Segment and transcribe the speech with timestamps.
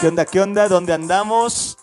[0.00, 0.24] ¿Qué onda?
[0.26, 0.68] ¿Qué onda?
[0.68, 1.78] ¿Dónde andamos?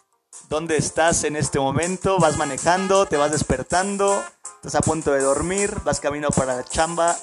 [0.50, 2.20] ¿Dónde estás en este momento?
[2.20, 3.06] ¿Vas manejando?
[3.06, 4.24] ¿Te vas despertando?
[4.56, 5.74] ¿Estás a punto de dormir?
[5.86, 7.18] ¿Vas camino para la chamba?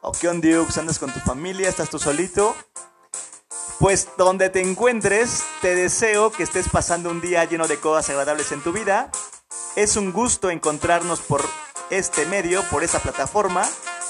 [0.00, 0.48] ¿O qué onda?
[0.76, 1.68] ¿Andas con tu familia?
[1.68, 2.56] ¿Estás tú solito?
[3.78, 8.50] Pues donde te encuentres, te deseo que estés pasando un día lleno de cosas agradables
[8.52, 9.10] en tu vida.
[9.76, 11.42] Es un gusto encontrarnos por
[11.90, 13.66] este medio, por esa plataforma,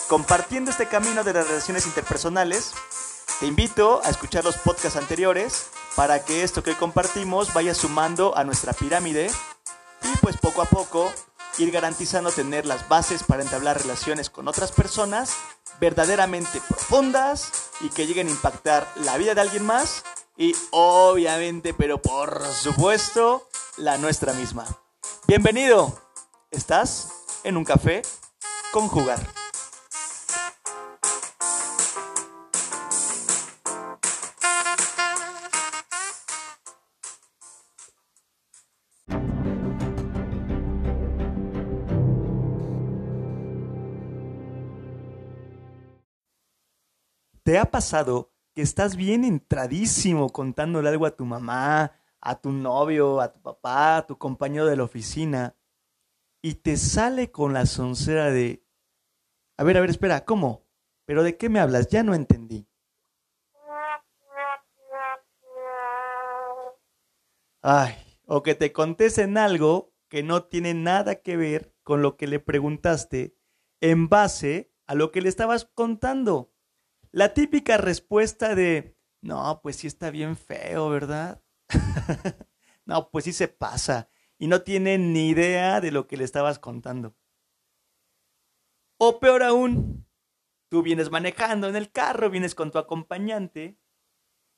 [0.08, 2.72] compartiendo este camino de las relaciones interpersonales.
[3.40, 8.44] Te invito a escuchar los podcasts anteriores para que esto que compartimos vaya sumando a
[8.44, 9.30] nuestra pirámide
[10.02, 11.12] y pues poco a poco
[11.58, 15.36] ir garantizando tener las bases para entablar relaciones con otras personas
[15.80, 17.50] verdaderamente profundas
[17.80, 20.04] y que lleguen a impactar la vida de alguien más
[20.36, 24.64] y obviamente, pero por supuesto, la nuestra misma.
[25.26, 25.98] Bienvenido,
[26.50, 27.12] estás
[27.44, 28.02] en un café
[28.72, 29.41] con jugar.
[47.52, 53.20] ¿Te ha pasado que estás bien entradísimo contándole algo a tu mamá, a tu novio,
[53.20, 55.54] a tu papá, a tu compañero de la oficina,
[56.40, 58.64] y te sale con la soncera de,
[59.58, 60.64] a ver, a ver, espera, ¿cómo?
[61.04, 61.88] ¿Pero de qué me hablas?
[61.88, 62.66] Ya no entendí.
[67.60, 67.92] Ay,
[68.24, 72.40] o que te contesten algo que no tiene nada que ver con lo que le
[72.40, 73.36] preguntaste
[73.82, 76.51] en base a lo que le estabas contando.
[77.12, 81.42] La típica respuesta de, no, pues sí está bien feo, ¿verdad?
[82.86, 86.58] no, pues sí se pasa y no tiene ni idea de lo que le estabas
[86.58, 87.14] contando.
[88.98, 90.08] O peor aún,
[90.70, 93.78] tú vienes manejando en el carro, vienes con tu acompañante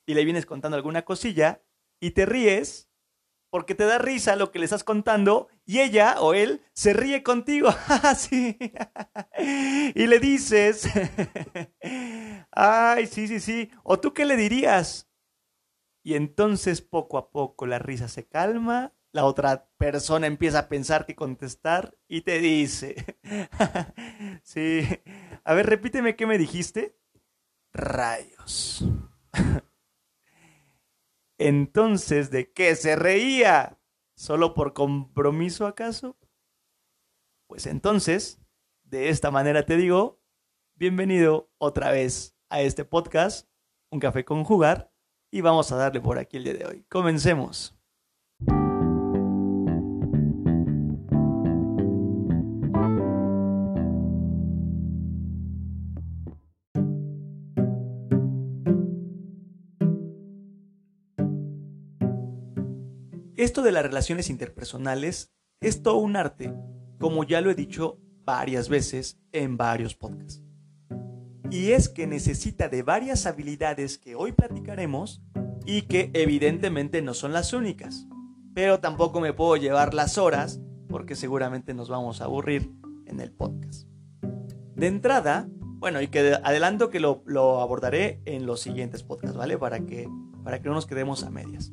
[0.06, 1.64] y le vienes contando alguna cosilla
[1.98, 2.88] y te ríes
[3.54, 7.22] porque te da risa lo que le estás contando y ella o él se ríe
[7.22, 7.68] contigo.
[8.16, 8.58] sí.
[9.94, 10.88] y le dices,
[12.54, 13.70] ay, sí, sí, sí.
[13.82, 15.10] ¿O tú qué le dirías?
[16.02, 21.06] Y entonces poco a poco la risa se calma, la otra persona empieza a pensar
[21.06, 23.18] que contestar y te dice,
[24.42, 24.82] sí,
[25.44, 26.98] a ver, repíteme qué me dijiste.
[27.72, 28.84] Rayos.
[31.38, 33.80] Entonces, ¿de qué se reía?
[34.14, 36.16] ¿Solo por compromiso acaso?
[37.48, 38.40] Pues entonces,
[38.84, 40.20] de esta manera te digo,
[40.74, 43.48] bienvenido otra vez a este podcast,
[43.90, 44.92] Un café con jugar,
[45.32, 46.84] y vamos a darle por aquí el día de hoy.
[46.88, 47.76] Comencemos.
[63.36, 66.54] Esto de las relaciones interpersonales es todo un arte,
[67.00, 70.44] como ya lo he dicho varias veces en varios podcasts.
[71.50, 75.22] Y es que necesita de varias habilidades que hoy platicaremos
[75.66, 78.06] y que evidentemente no son las únicas.
[78.54, 82.70] Pero tampoco me puedo llevar las horas porque seguramente nos vamos a aburrir
[83.06, 83.88] en el podcast.
[84.74, 87.22] De entrada, bueno, y que adelanto que lo,
[87.60, 89.58] abordaré en los siguientes podcasts, ¿vale?
[89.58, 90.08] Para que,
[90.42, 91.70] para que no nos quedemos a medias.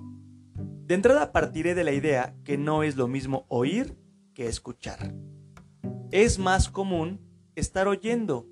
[0.56, 3.98] De entrada partiré de la idea que no es lo mismo oír
[4.34, 5.14] que escuchar.
[6.12, 7.22] Es más común
[7.56, 8.48] estar oyendo.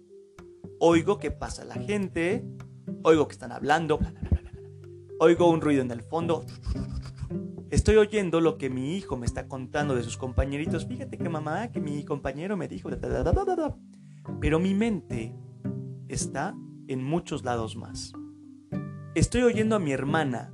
[0.81, 2.45] Oigo que pasa la gente,
[3.03, 3.99] oigo que están hablando,
[5.19, 6.45] oigo un ruido en el fondo.
[7.69, 10.87] Estoy oyendo lo que mi hijo me está contando de sus compañeritos.
[10.87, 12.89] Fíjate que mamá, que mi compañero me dijo.
[14.39, 15.35] Pero mi mente
[16.07, 16.55] está
[16.87, 18.13] en muchos lados más.
[19.15, 20.53] Estoy oyendo a mi hermana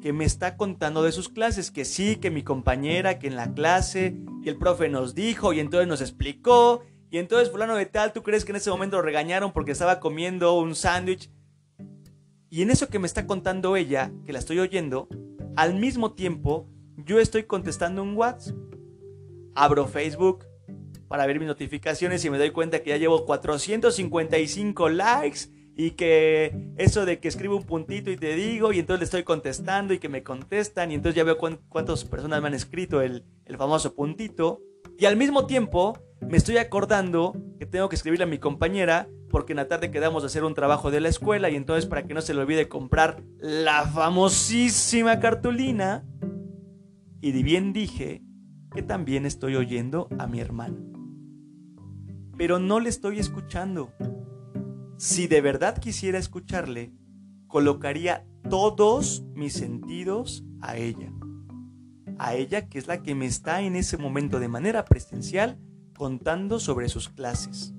[0.00, 3.54] que me está contando de sus clases, que sí, que mi compañera, que en la
[3.54, 8.22] clase, el profe nos dijo, y entonces nos explicó, y entonces fulano de tal, ¿tú
[8.22, 11.30] crees que en ese momento lo regañaron porque estaba comiendo un sándwich?
[12.48, 15.08] Y en eso que me está contando ella, que la estoy oyendo,
[15.56, 18.56] al mismo tiempo yo estoy contestando un WhatsApp.
[19.54, 20.46] Abro Facebook
[21.08, 25.40] para ver mis notificaciones y me doy cuenta que ya llevo 455 likes
[25.76, 29.22] y que eso de que escribo un puntito y te digo, y entonces le estoy
[29.24, 33.24] contestando y que me contestan, y entonces ya veo cuántas personas me han escrito el,
[33.46, 34.60] el famoso puntito,
[35.00, 39.54] y al mismo tiempo me estoy acordando que tengo que escribirle a mi compañera porque
[39.54, 42.12] en la tarde quedamos de hacer un trabajo de la escuela y entonces para que
[42.12, 46.04] no se le olvide comprar la famosísima cartulina.
[47.22, 48.22] Y bien dije
[48.74, 50.76] que también estoy oyendo a mi hermana.
[52.36, 53.94] Pero no le estoy escuchando.
[54.98, 56.92] Si de verdad quisiera escucharle,
[57.46, 61.10] colocaría todos mis sentidos a ella.
[62.22, 65.58] A ella que es la que me está en ese momento de manera presencial
[65.96, 67.72] contando sobre sus clases.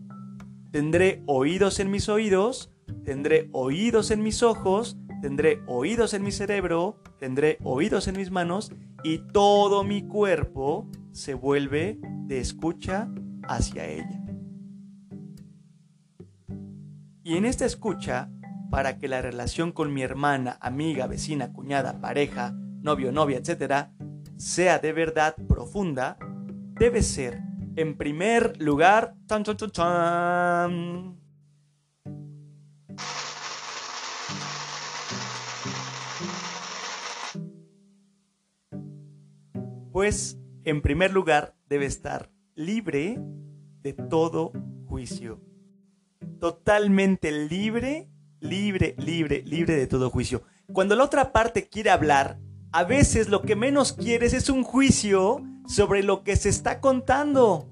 [0.71, 2.71] Tendré oídos en mis oídos,
[3.05, 8.71] tendré oídos en mis ojos, tendré oídos en mi cerebro, tendré oídos en mis manos
[9.03, 13.11] y todo mi cuerpo se vuelve de escucha
[13.47, 14.23] hacia ella.
[17.23, 18.31] Y en esta escucha,
[18.71, 23.91] para que la relación con mi hermana, amiga, vecina, cuñada, pareja, novio, novia, etc.,
[24.41, 26.17] sea de verdad profunda,
[26.79, 27.39] debe ser,
[27.75, 29.43] en primer lugar, tan,
[39.91, 43.19] Pues, en primer lugar, debe estar libre
[43.81, 44.51] de todo
[44.87, 45.41] juicio
[46.41, 48.09] totalmente libre,
[48.39, 50.41] libre, libre, libre de todo juicio.
[50.73, 52.39] Cuando la otra parte quiere hablar,
[52.71, 57.67] a veces lo que menos quieres es un juicio sobre lo que se está contando.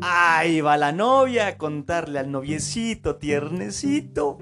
[0.00, 4.38] Ahí va la novia a contarle al noviecito tiernecito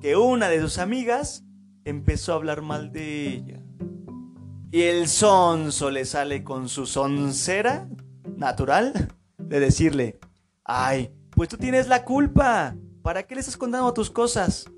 [0.00, 1.44] que una de sus amigas
[1.84, 3.62] empezó a hablar mal de ella.
[4.72, 7.88] Y el sonso le sale con su soncera
[8.36, 10.18] natural de decirle,
[10.64, 12.76] ay, pues tú tienes la culpa.
[13.02, 14.70] ¿Para qué le estás contando tus cosas?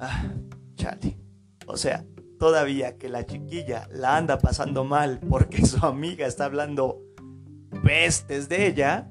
[0.00, 0.32] Ah,
[0.76, 1.18] chale.
[1.66, 2.04] O sea,
[2.38, 7.00] todavía que la chiquilla la anda pasando mal porque su amiga está hablando
[7.82, 9.08] pestes de ella,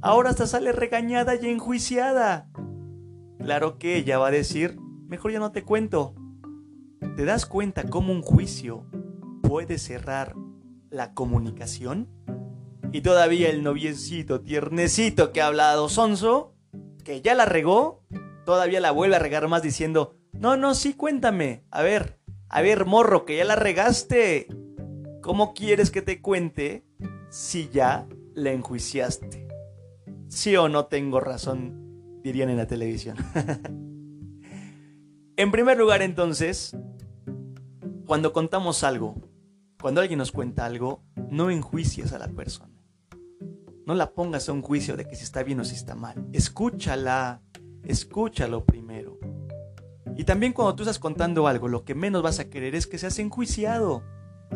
[0.00, 2.48] ahora hasta sale regañada y enjuiciada.
[3.38, 6.14] Claro que ella va a decir, mejor ya no te cuento.
[7.16, 8.86] ¿Te das cuenta cómo un juicio
[9.42, 10.34] puede cerrar
[10.90, 12.08] la comunicación?
[12.92, 16.54] Y todavía el noviecito tiernecito que ha hablado sonso,
[17.04, 18.04] que ya la regó,
[18.44, 21.64] todavía la vuelve a regar más diciendo, no, no, sí, cuéntame.
[21.70, 22.18] A ver,
[22.52, 24.46] a ver, morro, que ya la regaste.
[25.22, 26.84] ¿Cómo quieres que te cuente
[27.30, 29.48] si ya la enjuiciaste?
[30.28, 33.16] Sí o no tengo razón, dirían en la televisión.
[35.36, 36.76] en primer lugar, entonces,
[38.06, 39.14] cuando contamos algo,
[39.80, 42.84] cuando alguien nos cuenta algo, no enjuicias a la persona.
[43.86, 46.28] No la pongas a un juicio de que si está bien o si está mal.
[46.34, 47.40] Escúchala,
[47.82, 49.18] escúchalo primero.
[50.16, 52.98] Y también cuando tú estás contando algo, lo que menos vas a querer es que
[52.98, 54.02] seas enjuiciado.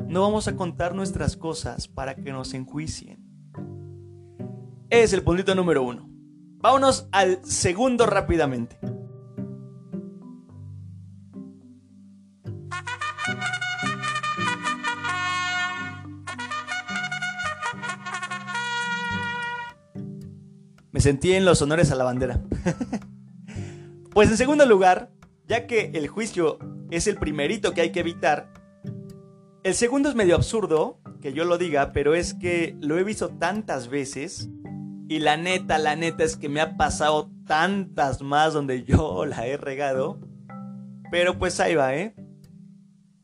[0.07, 3.25] No vamos a contar nuestras cosas para que nos enjuicien.
[4.91, 6.09] Es el puntito número uno.
[6.59, 8.79] Vámonos al segundo rápidamente.
[20.93, 22.41] Me sentí en los honores a la bandera.
[24.13, 25.11] pues en segundo lugar,
[25.47, 26.59] ya que el juicio
[26.91, 28.53] es el primerito que hay que evitar,
[29.67, 33.31] el segundo es medio absurdo que yo lo diga, pero es que lo he visto
[33.31, 34.49] tantas veces
[35.09, 39.45] y la neta, la neta es que me ha pasado tantas más donde yo la
[39.47, 40.21] he regado.
[41.11, 42.15] Pero pues ahí va, ¿eh?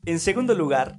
[0.04, 0.98] En segundo lugar,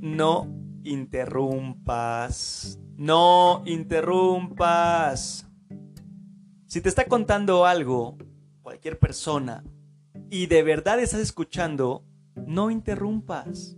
[0.00, 0.46] no
[0.84, 2.78] interrumpas.
[2.96, 5.48] No interrumpas.
[6.66, 8.16] Si te está contando algo,
[8.62, 9.64] cualquier persona,
[10.30, 12.04] y de verdad estás escuchando,
[12.46, 13.76] no interrumpas.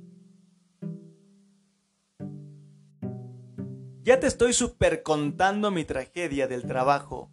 [4.02, 7.30] Ya te estoy super contando mi tragedia del trabajo,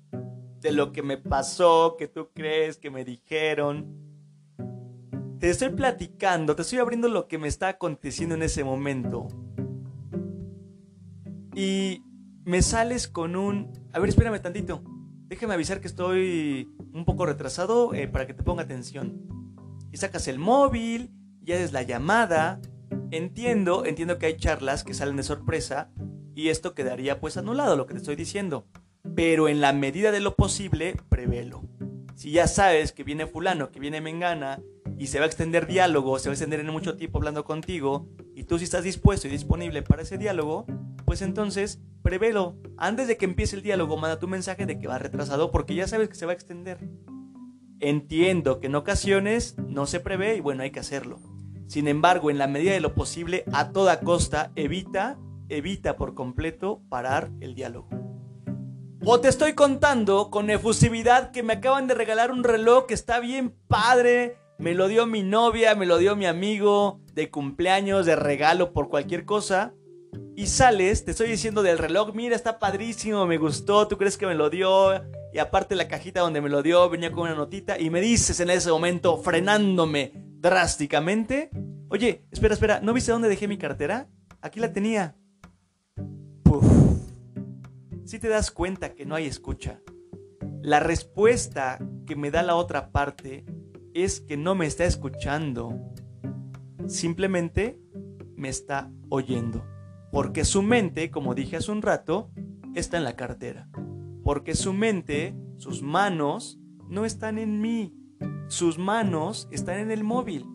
[0.61, 3.97] de lo que me pasó, que tú crees, que me dijeron.
[5.39, 9.27] Te estoy platicando, te estoy abriendo lo que me está aconteciendo en ese momento.
[11.55, 12.03] Y
[12.45, 13.71] me sales con un...
[13.91, 14.81] A ver, espérame tantito
[15.29, 19.21] déjeme avisar que estoy un poco retrasado eh, para que te ponga atención.
[19.91, 22.59] Y sacas el móvil, ya es la llamada.
[23.11, 25.91] Entiendo, entiendo que hay charlas que salen de sorpresa
[26.35, 28.67] y esto quedaría pues anulado lo que te estoy diciendo.
[29.15, 31.63] Pero en la medida de lo posible, prevelo.
[32.15, 34.61] Si ya sabes que viene fulano, que viene Mengana
[34.97, 38.09] y se va a extender diálogo, se va a extender en mucho tiempo hablando contigo
[38.35, 40.65] y tú si estás dispuesto y disponible para ese diálogo,
[41.05, 42.55] pues entonces prevelo.
[42.75, 45.87] Antes de que empiece el diálogo, manda tu mensaje de que va retrasado porque ya
[45.87, 46.79] sabes que se va a extender.
[47.79, 51.19] Entiendo que en ocasiones no se prevé y bueno, hay que hacerlo.
[51.67, 56.81] Sin embargo, en la medida de lo posible, a toda costa, evita, evita por completo
[56.89, 57.89] parar el diálogo.
[59.05, 63.19] O te estoy contando con efusividad que me acaban de regalar un reloj que está
[63.19, 68.15] bien padre, me lo dio mi novia, me lo dio mi amigo, de cumpleaños, de
[68.15, 69.75] regalo, por cualquier cosa
[70.39, 74.25] y sales, te estoy diciendo del reloj, mira, está padrísimo, me gustó, tú crees que
[74.25, 74.93] me lo dio,
[75.33, 78.39] y aparte la cajita donde me lo dio venía con una notita y me dices
[78.39, 81.49] en ese momento, frenándome drásticamente,
[81.89, 84.07] oye, espera, espera, ¿no viste dónde dejé mi cartera?
[84.39, 85.17] Aquí la tenía.
[86.43, 86.63] Puf.
[88.05, 89.81] Si te das cuenta que no hay escucha.
[90.61, 93.45] La respuesta que me da la otra parte
[93.93, 95.73] es que no me está escuchando.
[96.87, 97.77] Simplemente
[98.37, 99.65] me está oyendo.
[100.11, 102.31] Porque su mente, como dije hace un rato,
[102.75, 103.69] está en la cartera.
[104.23, 107.93] Porque su mente, sus manos, no están en mí.
[108.47, 110.45] Sus manos están en el móvil.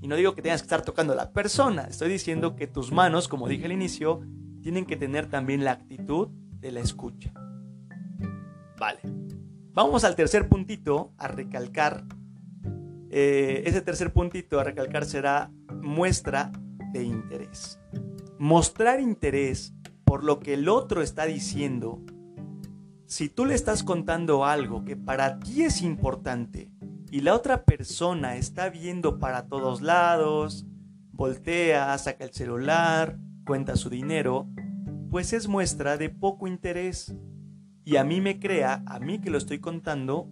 [0.00, 1.84] Y no digo que tengas que estar tocando a la persona.
[1.84, 4.20] Estoy diciendo que tus manos, como dije al inicio,
[4.62, 6.28] tienen que tener también la actitud
[6.60, 7.32] de la escucha.
[8.78, 9.00] Vale.
[9.72, 12.04] Vamos al tercer puntito a recalcar.
[13.10, 15.50] Eh, ese tercer puntito a recalcar será
[15.80, 16.52] muestra
[16.92, 17.78] de interés.
[18.38, 22.00] Mostrar interés por lo que el otro está diciendo.
[23.06, 26.70] Si tú le estás contando algo que para ti es importante
[27.10, 30.66] y la otra persona está viendo para todos lados,
[31.10, 34.46] voltea, saca el celular, cuenta su dinero,
[35.10, 37.16] pues es muestra de poco interés
[37.84, 40.30] y a mí me crea, a mí que lo estoy contando,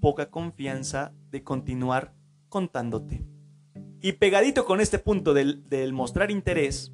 [0.00, 2.14] poca confianza de continuar
[2.48, 3.24] contándote.
[4.00, 6.92] Y pegadito con este punto del, del, mostrar interés,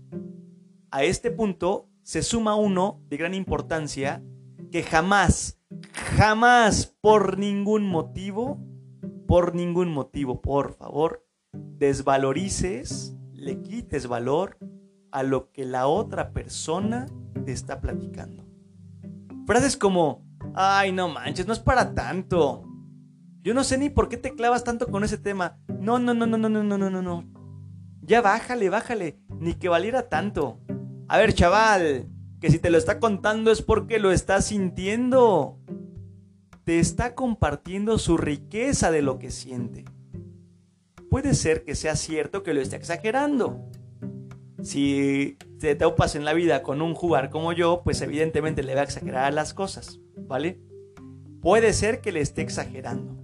[0.90, 4.22] a este punto se suma uno de gran importancia
[4.70, 5.60] que jamás,
[6.16, 8.60] jamás, por ningún motivo,
[9.26, 14.58] por ningún motivo, por favor, desvalorices, le quites valor
[15.12, 17.06] a lo que la otra persona
[17.44, 18.44] te está platicando.
[19.46, 22.64] Frases como, ay, no manches, no es para tanto.
[23.42, 25.58] Yo no sé ni por qué te clavas tanto con ese tema.
[25.78, 27.24] No, no, no, no, no, no, no, no, no.
[28.02, 29.18] Ya bájale, bájale.
[29.38, 30.60] Ni que valiera tanto.
[31.10, 32.06] A ver, chaval,
[32.40, 35.58] que si te lo está contando es porque lo está sintiendo.
[36.62, 39.86] Te está compartiendo su riqueza de lo que siente.
[41.10, 43.58] Puede ser que sea cierto que lo esté exagerando.
[44.62, 48.82] Si te topas en la vida con un jugar como yo, pues evidentemente le va
[48.82, 50.60] a exagerar las cosas, ¿vale?
[51.42, 53.18] Puede ser que le esté exagerando.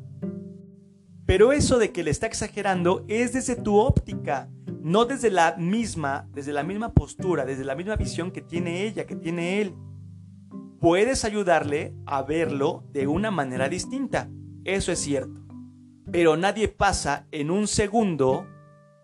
[1.24, 4.50] Pero eso de que le está exagerando es desde tu óptica,
[4.86, 9.04] no desde la misma, desde la misma postura, desde la misma visión que tiene ella,
[9.04, 9.74] que tiene él.
[10.78, 14.30] Puedes ayudarle a verlo de una manera distinta,
[14.62, 15.44] eso es cierto.
[16.12, 18.46] Pero nadie pasa en un segundo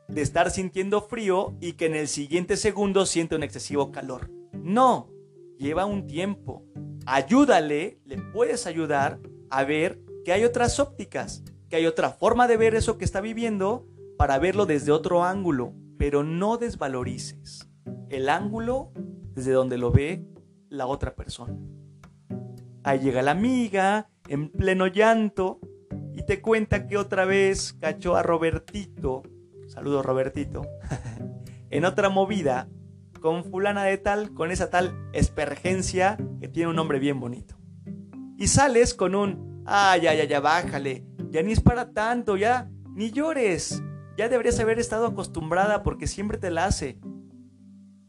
[0.07, 4.31] de estar sintiendo frío y que en el siguiente segundo siente un excesivo calor.
[4.53, 5.11] No,
[5.59, 6.65] lleva un tiempo.
[7.07, 9.19] Ayúdale, le puedes ayudar
[9.51, 13.21] a ver que hay otras ópticas, que hay otra forma de ver eso que está
[13.21, 17.69] viviendo para verlo desde otro ángulo, pero no desvalorices
[18.09, 18.93] el ángulo
[19.35, 20.27] desde donde lo ve
[20.69, 21.57] la otra persona.
[22.85, 25.61] Ahí llega la amiga, en pleno llanto,
[26.15, 29.23] y te cuenta que otra vez cachó a Robertito
[29.73, 30.67] saludo Robertito,
[31.71, 32.69] en otra movida
[33.21, 37.57] con fulana de tal, con esa tal espergencia que tiene un nombre bien bonito.
[38.37, 42.69] Y sales con un, ah, ya, ya, ya, bájale, ya ni es para tanto, ya,
[42.95, 43.83] ni llores,
[44.17, 46.99] ya deberías haber estado acostumbrada porque siempre te la hace.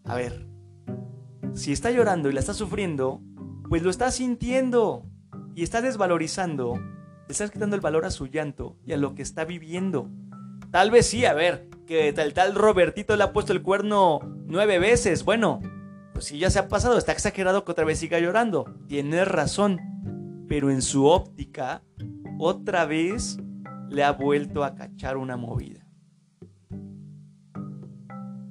[0.03, 0.48] A ver,
[1.53, 3.22] si está llorando y la está sufriendo,
[3.69, 5.05] pues lo está sintiendo
[5.55, 9.22] y está desvalorizando, le estás quitando el valor a su llanto y a lo que
[9.22, 10.10] está viviendo.
[10.72, 14.79] Tal vez sí, a ver, que tal tal Robertito le ha puesto el cuerno nueve
[14.79, 15.24] veces.
[15.24, 15.62] Bueno,
[16.13, 18.65] pues si ya se ha pasado, está exagerado que otra vez siga llorando.
[18.88, 19.79] Tienes razón.
[20.48, 21.83] Pero en su óptica,
[22.38, 23.38] otra vez
[23.89, 25.82] le ha vuelto a cachar una movida.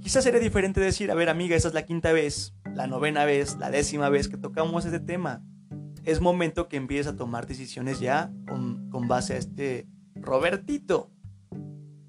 [0.02, 3.56] Quizás sería diferente decir, a ver amiga, esa es la quinta vez, la novena vez,
[3.58, 5.44] la décima vez que tocamos este tema.
[6.02, 11.12] Es momento que empieces a tomar decisiones ya con, con base a este Robertito.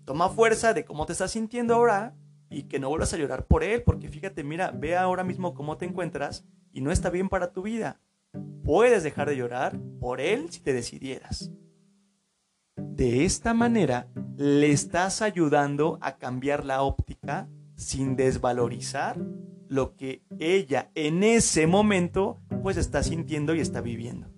[0.05, 2.15] Toma fuerza de cómo te estás sintiendo ahora
[2.49, 5.77] y que no vuelvas a llorar por él, porque fíjate, mira, ve ahora mismo cómo
[5.77, 8.01] te encuentras y no está bien para tu vida.
[8.63, 11.51] Puedes dejar de llorar por él si te decidieras.
[12.75, 19.17] De esta manera le estás ayudando a cambiar la óptica sin desvalorizar
[19.67, 24.33] lo que ella en ese momento pues está sintiendo y está viviendo.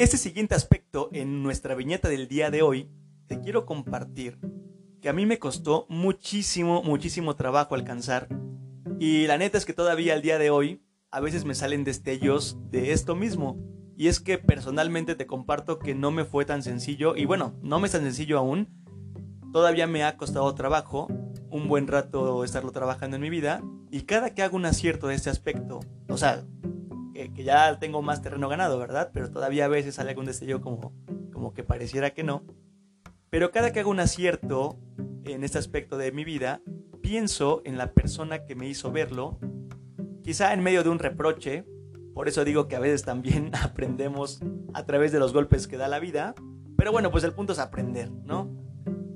[0.00, 2.88] Este siguiente aspecto en nuestra viñeta del día de hoy,
[3.26, 4.38] te quiero compartir
[5.00, 8.28] que a mí me costó muchísimo, muchísimo trabajo alcanzar.
[8.98, 12.58] Y la neta es que todavía al día de hoy a veces me salen destellos
[12.70, 13.58] de esto mismo.
[13.96, 17.16] Y es que personalmente te comparto que no me fue tan sencillo.
[17.16, 18.68] Y bueno, no me es tan sencillo aún.
[19.52, 21.08] Todavía me ha costado trabajo.
[21.50, 23.62] Un buen rato estarlo trabajando en mi vida.
[23.90, 26.44] Y cada que hago un acierto de este aspecto, o sea,
[27.12, 29.10] que, ya tengo más terreno ganado, ¿verdad?
[29.12, 30.94] Pero todavía a veces sale algún destello como,
[31.32, 32.44] como que pareciera que no.
[33.30, 34.78] Pero cada que hago un acierto
[35.24, 36.60] en este aspecto de mi vida,
[37.00, 39.38] pienso en la persona que me hizo verlo,
[40.22, 41.64] quizá en medio de un reproche,
[42.12, 44.40] por eso digo que a veces también aprendemos
[44.74, 46.34] a través de los golpes que da la vida,
[46.76, 48.50] pero bueno, pues el punto es aprender, ¿no?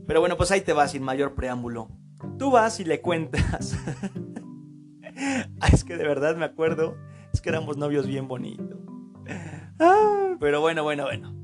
[0.06, 1.88] Pero bueno, pues ahí te vas sin mayor preámbulo.
[2.38, 3.76] Tú vas y le cuentas.
[5.73, 6.97] es que de verdad me acuerdo,
[7.33, 8.78] es que éramos novios bien bonitos.
[9.80, 11.35] Ah, pero bueno, bueno, bueno.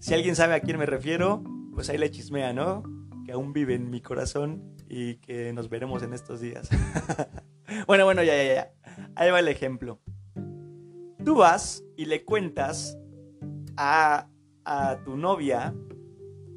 [0.00, 1.42] Si alguien sabe a quién me refiero,
[1.78, 2.82] pues ahí le chismea, ¿no?
[3.24, 6.68] Que aún vive en mi corazón y que nos veremos en estos días.
[7.86, 8.72] bueno, bueno, ya, ya, ya.
[9.14, 10.00] Ahí va el ejemplo.
[11.24, 12.98] Tú vas y le cuentas
[13.76, 14.28] a,
[14.64, 15.72] a tu novia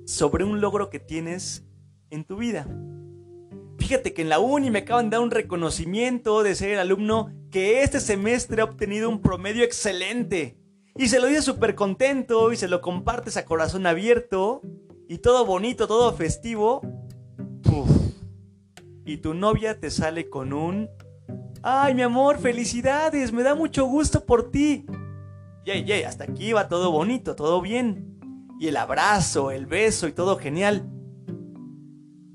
[0.07, 1.67] sobre un logro que tienes
[2.09, 2.67] en tu vida.
[3.77, 7.31] Fíjate que en la uni me acaban de dar un reconocimiento de ser el alumno
[7.51, 10.57] que este semestre ha obtenido un promedio excelente.
[10.95, 14.63] Y se lo dice súper contento y se lo compartes a corazón abierto
[15.11, 16.79] y todo bonito, todo festivo.
[19.03, 20.89] Y tu novia te sale con un...
[21.61, 23.33] ¡Ay, mi amor, felicidades!
[23.33, 24.85] Me da mucho gusto por ti.
[25.65, 28.17] Yay, yay, hasta aquí va todo bonito, todo bien.
[28.57, 30.89] Y el abrazo, el beso y todo genial.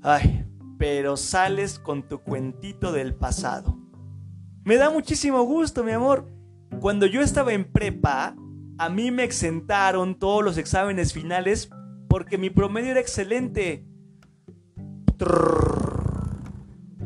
[0.03, 0.45] Ay,
[0.77, 3.75] pero sales con tu cuentito del pasado.
[4.63, 6.31] Me da muchísimo gusto, mi amor.
[6.79, 8.35] Cuando yo estaba en prepa,
[8.77, 11.71] a mí me exentaron todos los exámenes finales
[12.07, 13.85] porque mi promedio era excelente.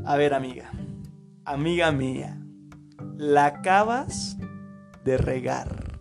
[0.05, 0.71] A ver, amiga,
[1.45, 2.41] amiga mía,
[3.17, 4.37] la acabas
[5.03, 5.99] de regar.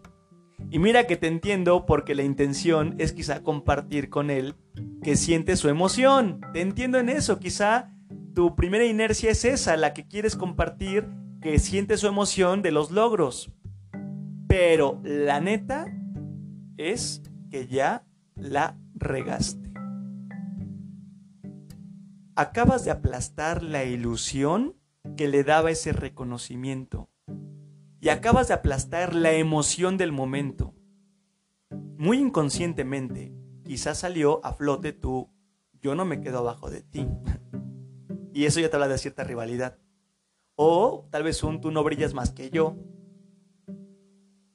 [0.71, 4.55] Y mira que te entiendo porque la intención es quizá compartir con él
[5.03, 6.41] que siente su emoción.
[6.53, 7.93] Te entiendo en eso, quizá
[8.35, 11.09] tu primera inercia es esa, la que quieres compartir,
[11.43, 13.51] que siente su emoción de los logros.
[14.47, 15.87] Pero la neta
[16.77, 18.05] es que ya
[18.37, 19.73] la regaste.
[22.37, 24.77] Acabas de aplastar la ilusión
[25.17, 27.11] que le daba ese reconocimiento.
[28.01, 30.75] Y acabas de aplastar la emoción del momento.
[31.99, 35.29] Muy inconscientemente, quizás salió a flote tu
[35.83, 37.07] yo no me quedo abajo de ti.
[38.33, 39.79] y eso ya te habla de cierta rivalidad.
[40.55, 42.77] O tal vez un tú no brillas más que yo.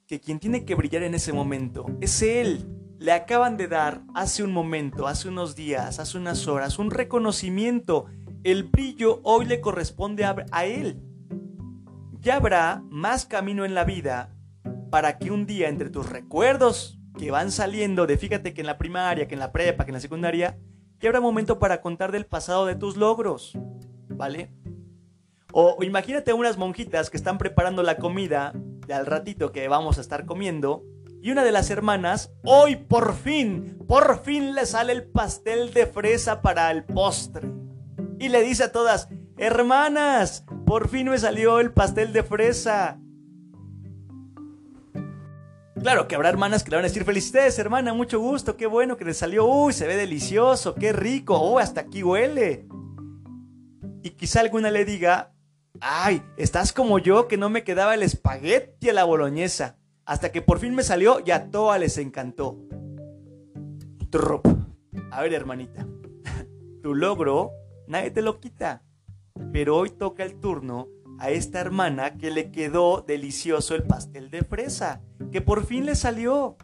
[0.08, 2.68] Que quien tiene que brillar en ese momento es él.
[2.98, 8.06] Le acaban de dar hace un momento, hace unos días, hace unas horas, un reconocimiento.
[8.44, 11.02] El brillo hoy le corresponde a, él.
[12.22, 14.34] Ya habrá más camino en la vida
[14.90, 18.78] para que un día entre tus recuerdos que van saliendo de fíjate que en la
[18.78, 20.58] primaria, que en la prepa, que en la secundaria,
[21.00, 23.58] ya habrá momento para contar del pasado de tus logros,
[24.10, 24.52] ¿vale?
[25.52, 28.54] O, imagínate unas monjitas que están preparando la comida
[28.88, 30.84] de al ratito que vamos a estar comiendo
[31.26, 35.88] y una de las hermanas, hoy por fin, por fin le sale el pastel de
[35.88, 37.50] fresa para el postre.
[38.20, 43.00] Y le dice a todas, hermanas, por fin me salió el pastel de fresa.
[45.82, 48.96] Claro que habrá hermanas que le van a decir felicidades, hermana, mucho gusto, qué bueno
[48.96, 52.68] que le salió, uy, se ve delicioso, qué rico, oh, hasta aquí huele.
[54.04, 55.34] Y quizá alguna le diga,
[55.82, 59.80] ay, estás como yo que no me quedaba el espagueti a la boloñesa.
[60.06, 62.60] Hasta que por fin me salió y a todas les encantó.
[65.12, 65.86] A ver, hermanita,
[66.82, 67.52] tu logro
[67.88, 68.84] nadie te lo quita.
[69.52, 70.88] Pero hoy toca el turno
[71.20, 75.96] a esta hermana que le quedó delicioso el pastel de fresa, que por fin le
[75.96, 76.58] salió.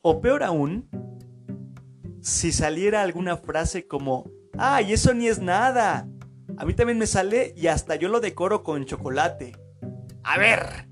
[0.00, 0.88] O peor aún,
[2.20, 6.08] si saliera alguna frase como, ¡ay, eso ni es nada!
[6.56, 9.56] A mí también me sale y hasta yo lo decoro con chocolate.
[10.22, 10.88] A ver,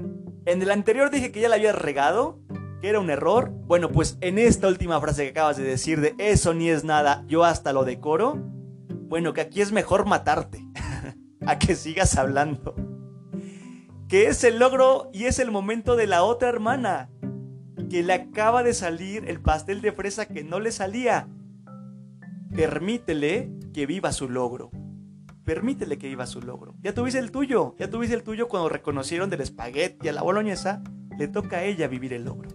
[0.47, 2.41] en el anterior dije que ya la había regado,
[2.81, 3.51] que era un error.
[3.51, 7.25] Bueno, pues en esta última frase que acabas de decir de eso ni es nada,
[7.27, 8.37] yo hasta lo decoro.
[9.09, 10.65] Bueno, que aquí es mejor matarte.
[11.47, 12.75] a que sigas hablando.
[14.09, 17.11] Que es el logro y es el momento de la otra hermana,
[17.91, 21.29] que le acaba de salir el pastel de fresa que no le salía.
[22.55, 24.71] Permítele que viva su logro.
[25.47, 26.75] Permítele que viva su logro.
[26.83, 30.83] Ya tuviste el tuyo, ya tuviste el tuyo cuando reconocieron del espagueti a la boloñesa,
[31.17, 32.51] le toca a ella vivir el logro.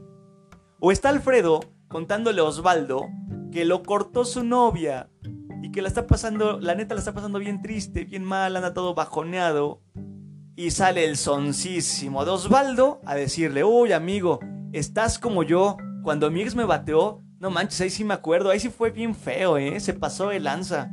[0.81, 3.07] O está Alfredo contándole a Osvaldo
[3.49, 5.09] que lo cortó su novia
[5.63, 8.73] y que la está pasando, la neta la está pasando bien triste, bien mal, anda
[8.73, 9.81] todo bajoneado.
[10.57, 14.41] Y sale el soncísimo de Osvaldo a decirle, uy amigo,
[14.73, 18.67] estás como yo, cuando mi me bateó, no manches, ahí sí me acuerdo, ahí sí
[18.67, 19.79] fue bien feo, ¿eh?
[19.79, 20.91] Se pasó de lanza.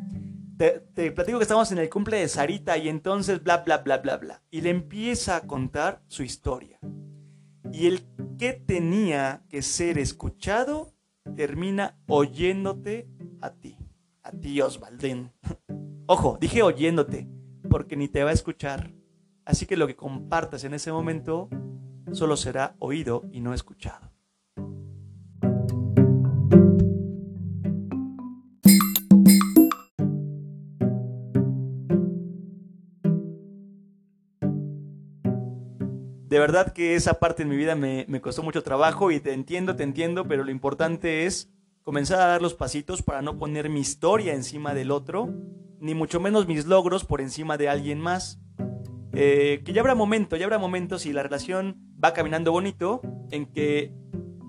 [0.59, 4.17] Te, platico que estamos en el cumple de Sarita y entonces bla, bla, bla, bla,
[4.17, 4.43] bla.
[4.51, 6.81] Y le empieza a contar su historia.
[7.73, 8.05] Y el
[8.37, 10.93] que tenía que ser escuchado
[11.37, 13.09] termina oyéndote
[13.41, 13.77] a ti.
[14.25, 15.31] A ti, Osvaldín.
[16.07, 17.29] Ojo, dije oyéndote,
[17.71, 18.93] porque ni te va a escuchar.
[19.45, 21.49] Así que lo que compartas en ese momento
[22.11, 24.08] solo será oído y no escuchado.
[36.39, 39.75] De verdad que esa parte en mi vida me, costó mucho trabajo y te entiendo,
[39.75, 41.51] te entiendo, pero lo importante es
[41.83, 45.35] comenzar a dar los pasitos para no poner mi historia encima del otro,
[45.81, 48.39] ni mucho menos mis logros por encima de alguien más.
[49.15, 53.01] Eh, que ya habrá momento, ya habrá momentos si la relación va caminando bonito
[53.33, 53.93] en que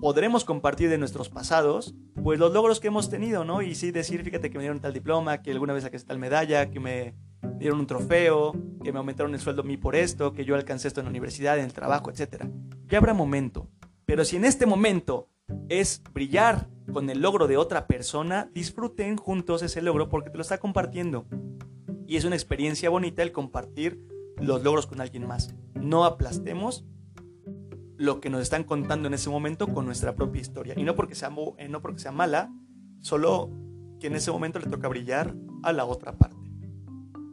[0.00, 3.62] podremos compartir de nuestros pasados, pues los logros que hemos tenido, ¿no?
[3.62, 6.70] Y sí decir, fíjate que me dieron tal diploma, que alguna vez saqué tal medalla,
[6.70, 7.16] que me
[7.60, 10.88] dieron un trofeo, que me aumentaron el sueldo a mí por esto, que yo alcancé
[10.88, 12.46] esto en la universidad, en el trabajo, etc.
[12.88, 13.68] Ya habrá momento.
[14.06, 15.28] Pero si en este momento
[15.68, 20.42] es brillar con el logro de otra persona, disfruten juntos ese logro porque te lo
[20.42, 21.26] está compartiendo.
[22.06, 24.00] Y es una experiencia bonita el compartir
[24.38, 25.54] los logros con alguien más.
[25.74, 26.86] No aplastemos
[27.98, 30.74] lo que nos están contando en ese momento con nuestra propia historia.
[30.78, 32.50] Y no porque sea, eh, no porque sea mala,
[33.00, 33.50] solo
[34.00, 36.39] que en ese momento le toca brillar a la otra parte.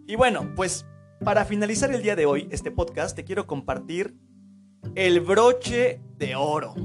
[0.09, 0.85] Y bueno, pues
[1.21, 4.15] para finalizar el día de hoy, este podcast, te quiero compartir
[4.95, 6.75] el broche de oro.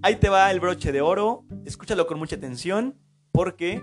[0.00, 2.96] Ahí te va el broche de oro, escúchalo con mucha atención
[3.32, 3.82] porque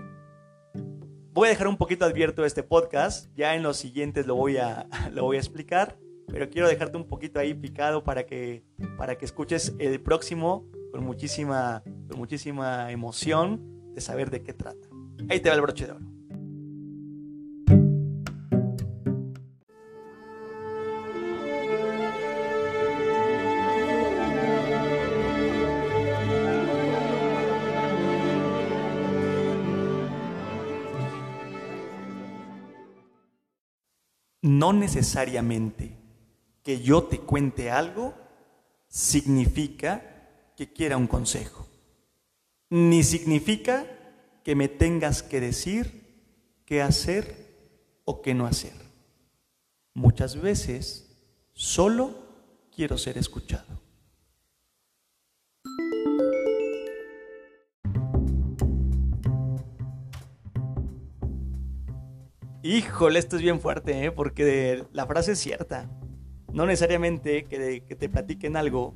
[1.34, 4.88] voy a dejar un poquito abierto este podcast, ya en los siguientes lo voy a,
[5.12, 8.64] lo voy a explicar, pero quiero dejarte un poquito ahí picado para que,
[8.96, 14.88] para que escuches el próximo con muchísima, con muchísima emoción de saber de qué trata.
[15.28, 16.07] Ahí te va el broche de oro.
[34.58, 35.96] No necesariamente
[36.62, 38.14] que yo te cuente algo
[38.88, 40.02] significa
[40.56, 41.66] que quiera un consejo,
[42.70, 43.86] ni significa
[44.44, 48.72] que me tengas que decir qué hacer o qué no hacer.
[49.94, 51.16] Muchas veces
[51.52, 52.14] solo
[52.74, 53.87] quiero ser escuchado.
[62.68, 64.12] Híjole, esto es bien fuerte, ¿eh?
[64.12, 65.88] porque la frase es cierta.
[66.52, 68.94] No necesariamente que, que te platiquen algo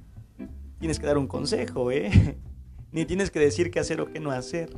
[0.78, 2.38] tienes que dar un consejo, ¿eh?
[2.92, 4.76] Ni tienes que decir qué hacer o qué no hacer.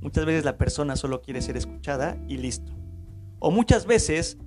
[0.00, 2.72] Muchas veces la persona solo quiere ser escuchada y listo.
[3.40, 4.38] O muchas veces,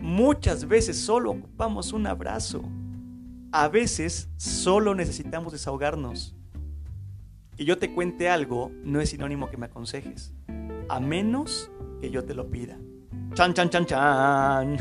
[0.00, 2.64] muchas veces solo ocupamos un abrazo.
[3.52, 6.34] A veces solo necesitamos desahogarnos.
[7.56, 10.34] Que yo te cuente algo no es sinónimo que me aconsejes.
[10.88, 11.70] A menos
[12.02, 12.76] que yo te lo pida.
[13.34, 14.76] Chan, chan, chan, chan.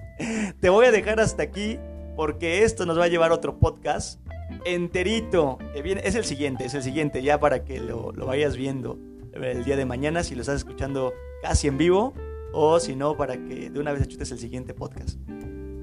[0.60, 1.78] te voy a dejar hasta aquí
[2.16, 4.18] porque esto nos va a llevar a otro podcast
[4.64, 5.58] enterito.
[5.74, 8.98] Es el siguiente, es el siguiente, ya para que lo, lo vayas viendo
[9.34, 12.14] el día de mañana, si lo estás escuchando casi en vivo,
[12.54, 15.18] o si no, para que de una vez chutes el siguiente podcast.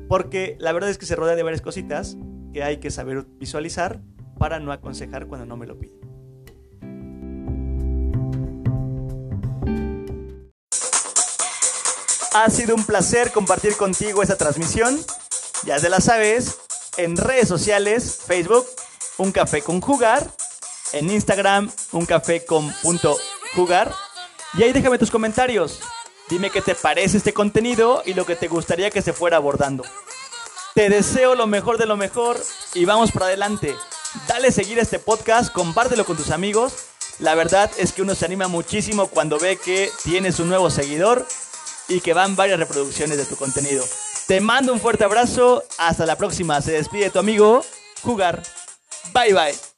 [0.07, 2.17] Porque la verdad es que se rodea de varias cositas
[2.53, 4.01] que hay que saber visualizar
[4.39, 6.00] para no aconsejar cuando no me lo piden.
[12.33, 14.97] Ha sido un placer compartir contigo esta transmisión.
[15.65, 16.59] Ya te la sabes,
[16.95, 18.65] en redes sociales, Facebook,
[19.17, 20.31] Un Café con Jugar,
[20.93, 23.17] en Instagram, Un Café con punto
[23.53, 23.93] jugar.
[24.53, 25.81] Y ahí déjame tus comentarios.
[26.29, 29.83] Dime qué te parece este contenido y lo que te gustaría que se fuera abordando.
[30.73, 32.41] Te deseo lo mejor de lo mejor
[32.73, 33.75] y vamos para adelante.
[34.29, 36.75] Dale seguir a este podcast, compártelo con tus amigos.
[37.19, 41.27] La verdad es que uno se anima muchísimo cuando ve que tienes un nuevo seguidor
[41.91, 43.83] y que van varias reproducciones de tu contenido.
[44.27, 46.61] Te mando un fuerte abrazo, hasta la próxima.
[46.61, 47.63] Se despide tu amigo
[48.01, 48.41] Jugar.
[49.13, 49.70] Bye bye.